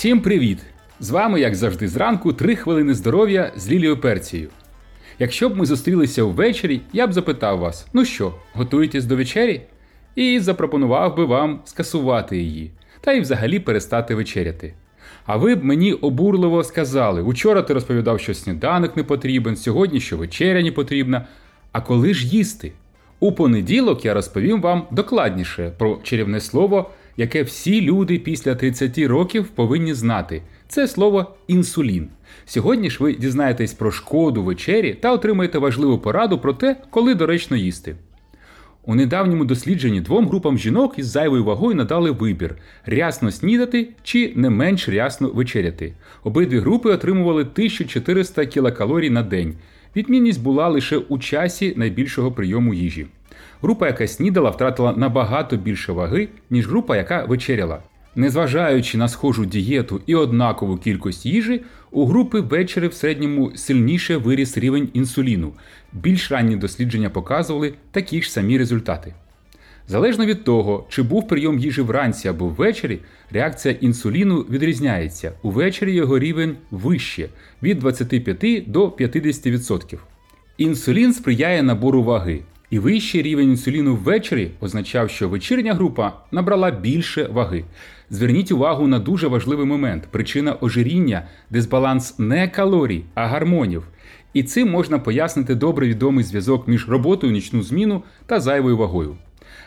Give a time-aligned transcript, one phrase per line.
[0.00, 0.58] Всім привіт!
[1.00, 4.48] З вами, як завжди, зранку, 3 хвилини здоров'я з Лілією Перцією.
[5.18, 9.62] Якщо б ми зустрілися ввечері, я б запитав вас: ну що, готуєтесь до вечері?
[10.14, 12.70] І запропонував би вам скасувати її,
[13.00, 14.74] та й взагалі перестати вечеряти.
[15.26, 20.16] А ви б мені обурливо сказали: учора ти розповідав, що сніданок не потрібен, сьогодні що
[20.16, 21.26] вечеря не потрібна.
[21.72, 22.72] А коли ж їсти?
[23.18, 29.48] У понеділок я розповім вам докладніше про чарівне слово, яке всі люди після 30 років
[29.48, 30.42] повинні знати.
[30.68, 32.08] Це слово інсулін.
[32.44, 37.56] Сьогодні ж ви дізнаєтесь про шкоду вечері та отримаєте важливу пораду про те, коли доречно
[37.56, 37.96] їсти.
[38.84, 42.56] У недавньому дослідженні двом групам жінок із зайвою вагою надали вибір:
[42.86, 45.94] рясно снідати чи не менш рясно вечеряти.
[46.24, 49.54] Обидві групи отримували 1400 кілокалорій на день.
[49.96, 53.06] Відмінність була лише у часі найбільшого прийому їжі.
[53.62, 57.78] Група, яка снідала, втратила набагато більше ваги, ніж група, яка вечеряла.
[58.16, 64.58] Незважаючи на схожу дієту і однакову кількість їжі, у групи ввечері в середньому сильніше виріс
[64.58, 65.52] рівень інсуліну.
[65.92, 69.14] Більш ранні дослідження показували такі ж самі результати.
[69.88, 72.98] Залежно від того, чи був прийом їжі вранці або ввечері,
[73.30, 75.32] реакція інсуліну відрізняється.
[75.42, 77.28] Увечері його рівень вище
[77.62, 79.98] від 25 до 50%.
[80.58, 82.40] Інсулін сприяє набору ваги,
[82.70, 87.64] і вищий рівень інсуліну ввечері означав, що вечірня група набрала більше ваги.
[88.10, 93.82] Зверніть увагу на дуже важливий момент: причина ожиріння, дисбаланс не калорій, а гормонів.
[94.32, 99.16] І цим можна пояснити добре відомий зв'язок між роботою нічну зміну та зайвою вагою.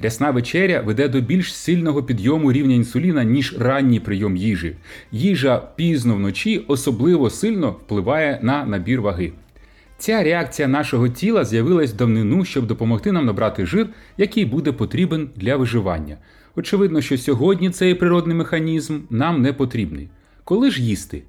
[0.00, 4.76] Рясна вечеря веде до більш сильного підйому рівня інсуліна, ніж ранній прийом їжі.
[5.12, 9.32] Їжа пізно вночі особливо сильно впливає на набір ваги.
[9.98, 15.56] Ця реакція нашого тіла з'явилась давнину, щоб допомогти нам набрати жир, який буде потрібен для
[15.56, 16.16] виживання.
[16.56, 20.08] Очевидно, що сьогодні цей природний механізм нам не потрібний.
[20.44, 21.22] Коли ж їсти?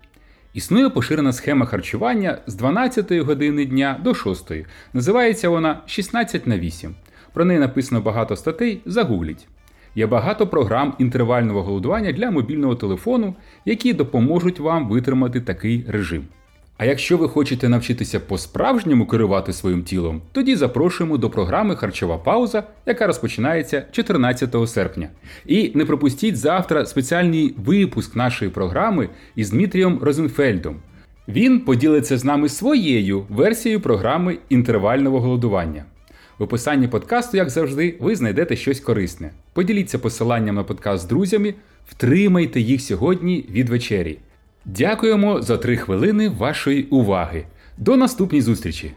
[0.53, 4.51] Існує поширена схема харчування з 12 години дня до 6.
[4.93, 6.95] Називається вона 16 на 8.
[7.33, 9.47] Про неї написано багато статей, загугліть.
[9.95, 13.35] Є багато програм інтервального голодування для мобільного телефону,
[13.65, 16.27] які допоможуть вам витримати такий режим.
[16.77, 22.63] А якщо ви хочете навчитися по-справжньому керувати своїм тілом, тоді запрошуємо до програми Харчова пауза,
[22.85, 25.09] яка розпочинається 14 серпня.
[25.45, 30.75] І не пропустіть завтра спеціальний випуск нашої програми із Дмитрієм Розенфельдом.
[31.27, 35.85] Він поділиться з нами своєю версією програми інтервального голодування.
[36.37, 39.31] В описанні подкасту, як завжди, ви знайдете щось корисне.
[39.53, 41.53] Поділіться посиланням на подкаст з друзями,
[41.87, 44.17] втримайте їх сьогодні від вечері.
[44.69, 47.45] Дякуємо за три хвилини вашої уваги.
[47.77, 48.91] До наступної зустрічі!